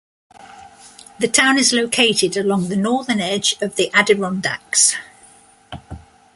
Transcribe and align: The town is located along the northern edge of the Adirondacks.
The 1.19 1.27
town 1.27 1.59
is 1.59 1.73
located 1.73 2.35
along 2.35 2.69
the 2.69 2.75
northern 2.75 3.19
edge 3.19 3.55
of 3.61 3.75
the 3.75 3.91
Adirondacks. 3.93 4.95